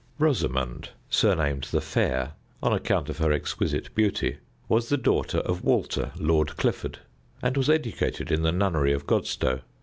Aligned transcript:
Rosamond, 0.17 0.89
surnamed 1.11 1.65
the 1.65 1.79
Fair 1.79 2.31
on 2.63 2.73
account 2.73 3.07
of 3.07 3.19
her 3.19 3.31
exquisite 3.31 3.93
beauty, 3.93 4.37
was 4.67 4.89
the 4.89 4.97
daughter 4.97 5.41
of 5.41 5.63
Walter, 5.63 6.11
Lord 6.17 6.57
Clifford, 6.57 6.97
and 7.43 7.55
was 7.55 7.69
educated 7.69 8.31
in 8.31 8.41
the 8.41 8.51
nunnery 8.51 8.93
of 8.93 9.05
Godstow. 9.05 9.61